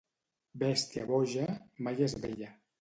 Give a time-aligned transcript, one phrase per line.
[0.63, 1.47] Bèstia boja
[1.89, 2.55] mai és vella.